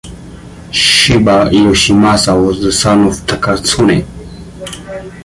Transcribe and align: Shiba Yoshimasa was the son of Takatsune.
Shiba 0.71 1.51
Yoshimasa 1.51 2.33
was 2.43 2.59
the 2.59 2.71
son 2.71 3.05
of 3.05 3.17
Takatsune. 3.17 4.03